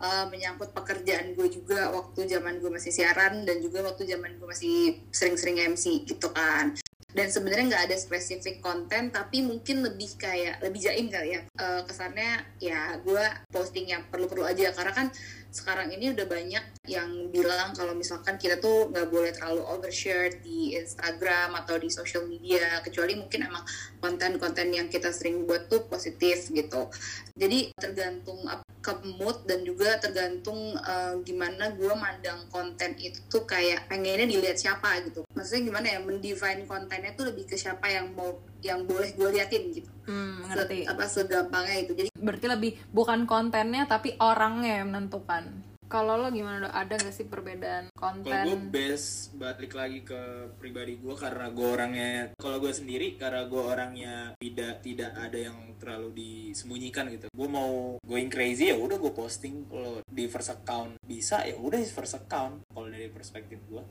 uh, 0.00 0.28
menyangkut 0.28 0.76
pekerjaan 0.76 1.32
gue 1.32 1.48
juga 1.48 1.88
waktu 1.90 2.28
zaman 2.28 2.60
gue 2.60 2.68
masih 2.68 2.92
siaran 2.92 3.48
dan 3.48 3.56
juga 3.64 3.80
waktu 3.82 4.04
zaman 4.04 4.36
gue 4.36 4.46
masih 4.46 5.00
sering-sering 5.08 5.56
MC 5.72 6.04
gitu 6.04 6.28
kan 6.30 6.76
dan 7.16 7.32
sebenarnya 7.32 7.72
nggak 7.72 7.84
ada 7.88 7.96
spesifik 7.96 8.60
konten 8.60 9.08
tapi 9.08 9.40
mungkin 9.40 9.80
lebih 9.80 10.20
kayak 10.20 10.60
lebih 10.60 10.84
jaim 10.84 11.08
kali 11.08 11.40
ya. 11.40 11.40
Uh, 11.56 11.80
kesannya 11.88 12.44
ya 12.60 13.00
gue 13.00 13.24
posting 13.48 13.88
yang 13.88 14.04
perlu-perlu 14.12 14.44
aja. 14.44 14.76
Karena 14.76 14.92
kan 14.92 15.08
sekarang 15.56 15.88
ini 15.88 16.12
udah 16.12 16.28
banyak 16.28 16.64
yang 16.84 17.32
bilang 17.32 17.72
kalau 17.72 17.96
misalkan 17.96 18.36
kita 18.36 18.60
tuh 18.60 18.92
nggak 18.92 19.08
boleh 19.08 19.32
terlalu 19.32 19.64
overshare 19.64 20.36
di 20.44 20.76
Instagram 20.76 21.56
atau 21.56 21.80
di 21.80 21.88
social 21.88 22.28
media 22.28 22.84
kecuali 22.84 23.16
mungkin 23.16 23.48
emang 23.48 23.64
konten-konten 24.04 24.68
yang 24.68 24.92
kita 24.92 25.08
sering 25.16 25.48
buat 25.48 25.72
tuh 25.72 25.88
positif 25.88 26.52
gitu. 26.52 26.92
Jadi 27.32 27.72
tergantung 27.72 28.44
ke 28.84 28.92
mood 29.18 29.42
dan 29.48 29.66
juga 29.66 29.98
tergantung 29.98 30.76
uh, 30.78 31.18
gimana 31.24 31.74
gue 31.74 31.90
mandang 31.96 32.46
konten 32.52 32.94
itu 33.00 33.18
tuh 33.26 33.42
kayak 33.48 33.88
pengennya 33.88 34.28
dilihat 34.28 34.60
siapa 34.60 35.00
gitu. 35.08 35.26
Maksudnya 35.34 35.62
gimana 35.72 35.86
ya 35.90 35.98
mendefine 36.04 36.68
kontennya 36.68 37.16
tuh 37.16 37.32
lebih 37.32 37.48
ke 37.48 37.56
siapa 37.58 37.88
yang 37.90 38.14
mau 38.14 38.36
yang 38.66 38.82
boleh 38.84 39.14
gue 39.14 39.28
liatin 39.30 39.70
gitu. 39.70 39.90
Hmm, 40.06 40.46
ngerti. 40.50 40.86
Se, 40.86 40.90
apa 40.90 41.04
segampangnya 41.06 41.76
itu. 41.86 41.92
Jadi 41.94 42.10
berarti 42.18 42.46
lebih 42.50 42.72
bukan 42.90 43.24
kontennya 43.24 43.86
tapi 43.86 44.18
orangnya 44.18 44.82
yang 44.82 44.90
menentukan. 44.90 45.66
Kalau 45.86 46.18
lo 46.18 46.34
gimana 46.34 46.66
ada 46.74 46.98
gak 46.98 47.14
sih 47.14 47.30
perbedaan 47.30 47.94
konten? 47.94 48.26
Kalau 48.26 48.58
gue 48.58 48.58
best 48.74 49.38
balik 49.38 49.70
lagi 49.78 50.02
ke 50.02 50.50
pribadi 50.58 50.98
gue 50.98 51.14
karena 51.14 51.46
gue 51.54 51.62
orangnya 51.62 52.34
kalau 52.42 52.58
gue 52.58 52.74
sendiri 52.74 53.14
karena 53.14 53.46
gue 53.46 53.62
orangnya 53.62 54.34
tidak 54.42 54.82
tidak 54.82 55.14
ada 55.14 55.38
yang 55.38 55.78
terlalu 55.78 56.10
disembunyikan 56.18 57.06
gitu. 57.14 57.30
Gue 57.30 57.46
mau 57.46 58.02
going 58.02 58.26
crazy 58.26 58.74
ya 58.74 58.76
udah 58.76 58.98
gue 58.98 59.14
posting. 59.14 59.70
Kalau 59.70 60.02
di 60.10 60.26
first 60.26 60.50
account 60.50 60.98
bisa 61.06 61.46
ya 61.46 61.54
udah 61.54 61.78
di 61.78 61.86
first 61.86 62.18
account. 62.18 62.66
Kalau 62.66 62.90
dari 62.90 63.06
perspektif 63.06 63.62
gue 63.70 63.82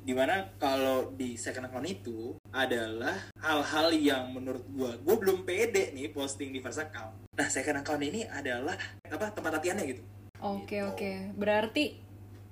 di 0.00 0.16
mana 0.16 0.48
kalau 0.56 1.12
di 1.12 1.36
second 1.36 1.68
account 1.68 1.84
itu 1.84 2.34
adalah 2.50 3.16
hal-hal 3.40 3.92
yang 3.92 4.32
menurut 4.32 4.64
gue 4.72 4.90
gue 5.00 5.16
belum 5.20 5.44
pede 5.44 5.92
nih 5.92 6.08
posting 6.10 6.50
di 6.50 6.60
first 6.64 6.80
account 6.80 7.12
nah 7.36 7.46
second 7.52 7.84
account 7.84 8.00
ini 8.00 8.24
adalah 8.24 8.76
apa 9.06 9.26
tempat 9.32 9.60
latihannya 9.60 9.84
gitu 9.92 10.02
oke 10.40 10.64
okay, 10.64 10.80
gitu. 10.80 10.88
oke 10.88 10.96
okay. 10.96 11.16
berarti 11.36 11.84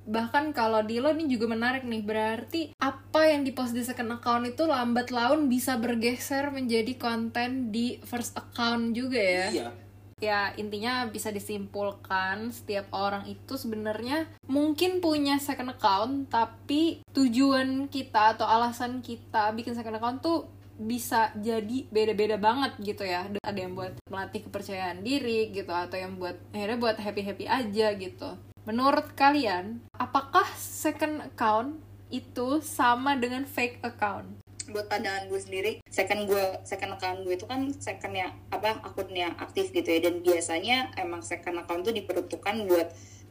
bahkan 0.09 0.57
kalau 0.57 0.81
di 0.81 1.05
lo 1.05 1.13
ini 1.13 1.29
juga 1.29 1.53
menarik 1.53 1.85
nih 1.85 2.01
berarti 2.01 2.63
apa 2.81 3.29
yang 3.29 3.45
dipost 3.45 3.77
di 3.77 3.85
second 3.85 4.17
account 4.17 4.49
itu 4.49 4.65
lambat 4.65 5.13
laun 5.13 5.53
bisa 5.53 5.77
bergeser 5.77 6.49
menjadi 6.49 6.97
konten 6.97 7.69
di 7.69 8.01
first 8.09 8.33
account 8.37 8.97
juga 8.97 9.21
ya 9.21 9.47
iya 9.53 9.69
ya 10.19 10.51
intinya 10.59 11.07
bisa 11.07 11.31
disimpulkan 11.31 12.51
setiap 12.51 12.91
orang 12.91 13.27
itu 13.31 13.55
sebenarnya 13.55 14.27
mungkin 14.51 14.99
punya 14.99 15.39
second 15.39 15.75
account 15.75 16.27
tapi 16.27 17.03
tujuan 17.15 17.87
kita 17.87 18.39
atau 18.39 18.47
alasan 18.47 19.01
kita 19.01 19.55
bikin 19.55 19.79
second 19.79 19.99
account 19.99 20.19
tuh 20.23 20.51
bisa 20.79 21.35
jadi 21.35 21.91
beda-beda 21.91 22.39
banget 22.39 22.79
gitu 22.79 23.03
ya. 23.03 23.27
Ada 23.43 23.59
yang 23.59 23.75
buat 23.75 23.99
melatih 24.07 24.47
kepercayaan 24.47 25.03
diri 25.03 25.51
gitu 25.51 25.75
atau 25.75 25.99
yang 25.99 26.15
buat 26.23 26.39
akhirnya 26.55 26.79
buat 26.79 26.97
happy 27.03 27.23
happy 27.27 27.45
aja 27.51 27.87
gitu. 27.99 28.39
Menurut 28.63 29.11
kalian 29.19 29.83
apakah 29.99 30.47
second 30.55 31.19
account 31.35 31.83
itu 32.15 32.63
sama 32.65 33.19
dengan 33.19 33.45
fake 33.45 33.85
account 33.85 34.41
buat 34.69 34.87
pandangan 34.87 35.27
gue 35.33 35.41
sendiri 35.41 35.73
second 35.89 36.29
gue 36.29 36.45
second 36.63 36.95
account 36.95 37.25
gue 37.25 37.35
itu 37.35 37.47
kan 37.49 37.73
second 37.81 38.13
yang 38.13 38.33
apa 38.53 38.81
akun 38.85 39.09
yang 39.13 39.35
aktif 39.41 39.73
gitu 39.73 39.89
ya. 39.89 40.01
Dan 40.05 40.21
biasanya 40.21 40.93
emang 41.01 41.25
second 41.25 41.61
account 41.61 41.85
itu 41.89 42.05
diperuntukkan 42.05 42.69
buat 42.69 42.89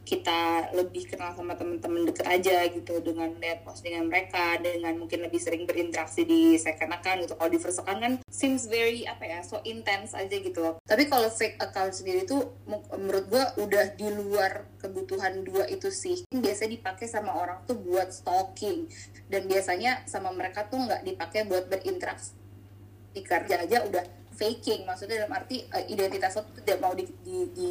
kita 0.08 0.72
lebih 0.72 1.04
kenal 1.04 1.36
sama 1.36 1.52
teman-teman 1.52 2.08
deket 2.08 2.24
aja 2.24 2.64
gitu 2.72 2.96
dengan 3.04 3.28
lihat 3.36 3.60
postingan 3.60 4.08
mereka 4.08 4.56
dengan 4.56 4.96
mungkin 4.96 5.20
lebih 5.20 5.36
sering 5.36 5.68
berinteraksi 5.68 6.24
di 6.24 6.56
second 6.56 6.96
account 6.96 7.28
gitu. 7.28 7.36
Kalau 7.36 7.50
di 7.52 7.60
first 7.60 7.84
account 7.84 8.00
kan 8.00 8.14
seems 8.32 8.64
very 8.64 9.04
apa 9.04 9.28
ya 9.28 9.44
so 9.44 9.60
intense 9.68 10.16
aja 10.16 10.32
gitu 10.32 10.64
loh. 10.64 10.80
Tapi 10.88 11.12
kalau 11.12 11.28
fake 11.28 11.60
account 11.60 11.92
sendiri 11.92 12.24
tuh 12.24 12.56
menurut 12.96 13.28
gua 13.28 13.52
udah 13.60 13.92
di 13.92 14.08
luar 14.08 14.64
kebutuhan 14.80 15.44
dua 15.44 15.68
itu 15.68 15.92
sih. 15.92 16.24
Biasanya 16.32 16.80
dipakai 16.80 17.04
sama 17.04 17.36
orang 17.36 17.68
tuh 17.68 17.76
buat 17.76 18.08
stalking. 18.08 18.88
Dan 19.28 19.44
biasanya 19.44 20.08
sama 20.08 20.32
mereka 20.32 20.64
tuh 20.72 20.80
nggak 20.88 21.04
dipakai 21.04 21.44
buat 21.44 21.68
berinteraksi. 21.68 22.32
Di 23.12 23.20
kerja 23.20 23.60
aja 23.60 23.84
udah 23.84 24.32
faking. 24.40 24.88
Maksudnya 24.88 25.20
dalam 25.20 25.36
arti 25.36 25.68
uh, 25.68 25.84
identitas 25.84 26.32
lo 26.40 26.48
tidak 26.64 26.78
mau 26.80 26.96
di, 26.96 27.04
di, 27.20 27.36
di 27.52 27.68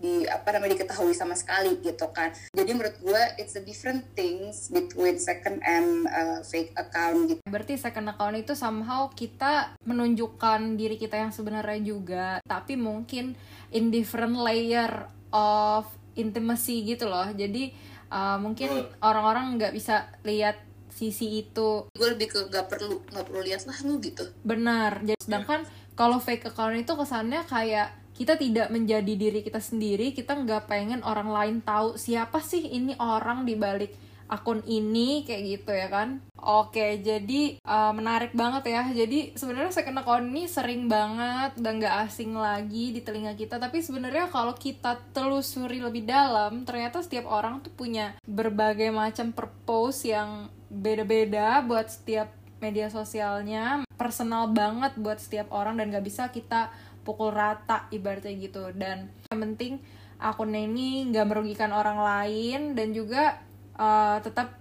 di 0.00 0.24
apa 0.24 0.56
namanya 0.56 0.80
diketahui 0.80 1.12
sama 1.12 1.36
sekali 1.36 1.76
gitu 1.84 2.08
kan. 2.10 2.32
Jadi 2.56 2.70
menurut 2.72 2.96
gue 2.98 3.22
it's 3.36 3.54
a 3.54 3.62
different 3.62 4.02
things 4.16 4.72
between 4.72 5.20
second 5.20 5.60
and 5.62 6.08
uh, 6.08 6.40
fake 6.40 6.72
account 6.74 7.28
gitu. 7.28 7.40
Berarti 7.44 7.76
second 7.76 8.08
account 8.08 8.40
itu 8.40 8.56
somehow 8.56 9.12
kita 9.12 9.76
menunjukkan 9.84 10.80
diri 10.80 10.96
kita 10.96 11.20
yang 11.20 11.30
sebenarnya 11.30 11.80
juga 11.84 12.26
tapi 12.48 12.80
mungkin 12.80 13.36
in 13.70 13.92
different 13.92 14.40
layer 14.40 15.06
of 15.30 15.86
intimacy 16.16 16.82
gitu 16.82 17.06
loh. 17.06 17.28
Jadi 17.30 17.70
uh, 18.08 18.40
mungkin 18.40 18.88
orang-orang 19.04 19.60
nggak 19.60 19.76
bisa 19.76 20.08
lihat 20.24 20.58
sisi 20.90 21.46
itu. 21.46 21.86
Gue 21.94 22.08
lebih 22.16 22.32
ke 22.32 22.40
nggak 22.50 22.66
perlu 22.66 23.04
nggak 23.08 23.24
perlu 23.28 23.40
lihat 23.44 23.62
lah 23.68 23.78
lu 23.86 24.02
gitu. 24.02 24.26
Benar. 24.42 25.04
Jadi 25.04 25.20
sedangkan 25.20 25.68
kalau 25.94 26.16
fake 26.18 26.50
account 26.50 26.76
itu 26.80 26.92
kesannya 26.96 27.44
kayak 27.44 27.99
kita 28.20 28.36
tidak 28.36 28.68
menjadi 28.68 29.16
diri 29.16 29.40
kita 29.40 29.64
sendiri 29.64 30.12
kita 30.12 30.36
nggak 30.36 30.68
pengen 30.68 31.00
orang 31.00 31.32
lain 31.32 31.56
tahu 31.64 31.96
siapa 31.96 32.44
sih 32.44 32.60
ini 32.68 32.92
orang 33.00 33.48
di 33.48 33.56
balik 33.56 33.96
akun 34.30 34.62
ini? 34.64 35.26
Kayak 35.26 35.42
gitu 35.42 35.70
ya 35.74 35.90
kan. 35.90 36.22
Oke 36.38 37.02
jadi 37.02 37.58
uh, 37.66 37.92
menarik 37.92 38.32
banget 38.32 38.70
ya. 38.70 38.86
Jadi 38.86 39.34
sebenarnya 39.34 39.74
second 39.74 40.00
account 40.00 40.30
ini 40.30 40.46
sering 40.46 40.86
banget 40.86 41.58
dan 41.58 41.82
nggak 41.82 42.06
asing 42.06 42.32
lagi 42.38 42.94
di 42.94 43.02
telinga 43.02 43.34
kita. 43.34 43.58
Tapi 43.58 43.82
sebenarnya 43.82 44.30
kalau 44.30 44.54
kita 44.54 44.96
telusuri 45.10 45.82
lebih 45.82 46.06
dalam 46.06 46.62
ternyata 46.62 47.02
setiap 47.02 47.26
orang 47.26 47.60
tuh 47.60 47.74
punya 47.74 48.14
berbagai 48.24 48.94
macam 48.94 49.34
purpose 49.34 50.06
yang 50.06 50.46
beda-beda 50.70 51.58
buat 51.66 51.90
setiap 51.90 52.30
media 52.62 52.86
sosialnya. 52.88 53.82
Personal 53.98 54.48
banget 54.48 54.96
buat 54.96 55.20
setiap 55.20 55.52
orang 55.52 55.76
dan 55.76 55.92
gak 55.92 56.06
bisa 56.06 56.32
kita 56.32 56.72
pukul 57.02 57.32
rata 57.32 57.88
ibaratnya 57.92 58.34
gitu. 58.36 58.70
Dan 58.76 59.10
yang 59.30 59.38
penting 59.40 59.80
akunnya 60.20 60.64
ini 60.64 61.08
nggak 61.08 61.26
merugikan 61.26 61.72
orang 61.72 62.00
lain 62.00 62.76
dan 62.76 62.92
juga 62.92 63.40
uh, 63.80 64.20
tetap 64.20 64.60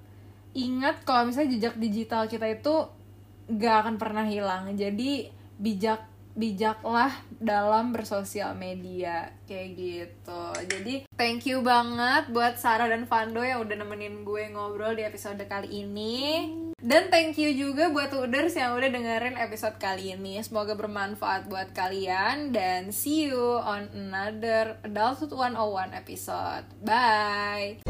ingat 0.56 1.06
kalau 1.06 1.30
misalnya 1.30 1.54
jejak 1.56 1.76
digital 1.78 2.26
kita 2.26 2.48
itu 2.50 2.90
gak 3.50 3.76
akan 3.86 3.96
pernah 3.98 4.26
hilang. 4.26 4.74
Jadi 4.78 5.30
bijak 5.60 6.06
bijaklah 6.38 7.12
dalam 7.36 7.92
bersosial 7.92 8.56
media. 8.56 9.34
Kayak 9.44 9.70
gitu. 9.76 10.44
Jadi 10.70 10.96
thank 11.20 11.44
you 11.50 11.60
banget 11.60 12.32
buat 12.32 12.56
Sarah 12.56 12.88
dan 12.88 13.10
Fando 13.10 13.44
yang 13.44 13.60
udah 13.66 13.76
nemenin 13.76 14.24
gue 14.24 14.54
ngobrol 14.54 14.96
di 14.96 15.04
episode 15.04 15.42
kali 15.50 15.84
ini 15.84 16.69
dan 16.80 17.12
thank 17.12 17.36
you 17.36 17.52
juga 17.52 17.92
buat 17.92 18.12
Uders 18.16 18.56
yang 18.56 18.80
udah 18.80 18.88
dengerin 18.88 19.36
episode 19.36 19.76
kali 19.78 20.16
ini. 20.16 20.40
Semoga 20.40 20.80
bermanfaat 20.80 21.52
buat 21.52 21.76
kalian. 21.76 22.56
Dan 22.56 22.96
see 22.96 23.28
you 23.28 23.60
on 23.60 23.92
another 23.92 24.80
Adulthood 24.88 25.36
101 25.36 25.92
episode. 25.92 26.66
Bye 26.84 27.84